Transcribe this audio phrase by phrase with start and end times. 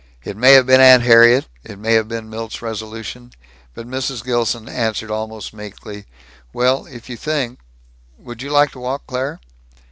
[0.23, 3.33] It may have been Aunt Harriet, it may have been Milt's resolution,
[3.75, 4.23] but Mrs.
[4.25, 6.07] Gilson answered almost meekly,
[6.51, 7.59] "Well, if you think
[8.17, 9.39] Would you like to walk, Claire?"